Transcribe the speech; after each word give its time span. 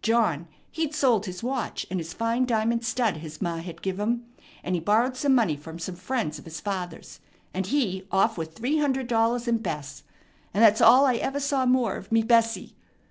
John, 0.00 0.48
he'd 0.70 0.94
sold 0.94 1.26
his 1.26 1.42
watch 1.42 1.86
and 1.90 2.00
his 2.00 2.14
fine 2.14 2.46
diamond 2.46 2.86
stud 2.86 3.18
his 3.18 3.42
ma 3.42 3.58
had 3.58 3.82
give 3.82 4.00
him; 4.00 4.24
and 4.62 4.74
he 4.74 4.80
borrowed 4.80 5.14
some 5.14 5.34
money 5.34 5.56
from 5.56 5.78
some 5.78 5.94
friends 5.96 6.38
of 6.38 6.46
his 6.46 6.58
father's, 6.58 7.20
and 7.52 7.66
he 7.66 8.06
off 8.10 8.38
with 8.38 8.54
three 8.54 8.78
hundred 8.78 9.08
dollars 9.08 9.46
and 9.46 9.62
Bess; 9.62 10.02
and 10.54 10.64
that's 10.64 10.80
all 10.80 11.04
I 11.04 11.16
ever 11.16 11.38
saw 11.38 11.66
more 11.66 11.96
of 11.96 12.10
me 12.10 12.22
Bessie." 12.22 12.74